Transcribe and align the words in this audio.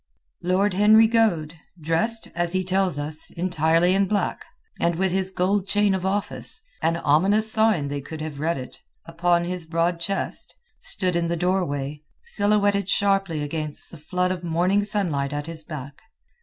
Lord 0.41 0.73
Henry 0.73 1.05
Goade, 1.07 1.59
dressed—as 1.79 2.53
he 2.53 2.63
tells 2.63 2.97
us—entirely 2.97 3.93
in 3.93 4.07
black, 4.07 4.43
and 4.79 4.95
with 4.95 5.11
his 5.11 5.29
gold 5.29 5.67
chain 5.67 5.93
of 5.93 6.07
office—an 6.07 6.97
ominous 6.97 7.51
sign 7.51 7.87
could 8.01 8.19
they 8.19 8.23
have 8.23 8.39
read 8.39 8.57
it—upon 8.57 9.45
his 9.45 9.67
broad 9.67 9.99
chest, 9.99 10.55
stood 10.79 11.15
in 11.15 11.27
the 11.27 11.37
doorway, 11.37 12.01
silhouetted 12.23 12.89
sharply 12.89 13.43
against 13.43 13.91
the 13.91 13.97
flood 13.99 14.31
of 14.31 14.43
morning 14.43 14.83
sunlight 14.83 15.33
at 15.33 15.45
his 15.45 15.63
back. 15.63 16.01